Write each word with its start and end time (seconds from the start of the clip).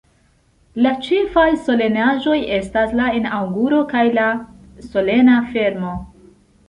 La 0.85 0.93
ĉefaj 1.07 1.43
solenaĵoj 1.67 2.37
estas 2.57 2.97
la 3.01 3.11
Inaŭguro 3.19 3.83
kaj 3.93 4.03
la 4.19 4.27
Solena 4.87 5.37
Fermo. 5.53 5.93